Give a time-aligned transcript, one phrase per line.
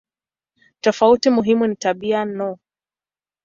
[0.81, 2.57] Tofauti muhimu ni tabia no.